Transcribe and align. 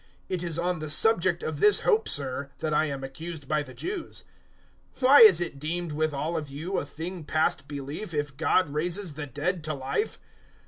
It 0.29 0.41
is 0.41 0.57
on 0.57 0.79
the 0.79 0.89
subject 0.89 1.43
of 1.43 1.59
this 1.59 1.81
hope, 1.81 2.09
Sir, 2.09 2.49
that 2.57 2.73
I 2.73 2.85
am 2.85 3.03
accused 3.03 3.47
by 3.47 3.61
the 3.61 3.75
Jews. 3.75 4.23
026:008 4.95 5.01
Why 5.03 5.19
is 5.19 5.39
it 5.39 5.59
deemed 5.59 5.91
with 5.91 6.11
all 6.11 6.35
of 6.35 6.49
you 6.49 6.79
a 6.79 6.85
thing 6.87 7.23
past 7.23 7.67
belief 7.67 8.11
if 8.11 8.35
God 8.35 8.69
raises 8.69 9.13
the 9.13 9.27
dead 9.27 9.63
to 9.65 9.75
life? 9.75 10.19